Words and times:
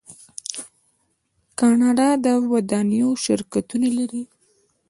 کاناډا 1.59 2.09
د 2.25 2.27
ودانیو 2.51 3.09
شرکتونه 3.25 3.87
لري. 3.97 4.23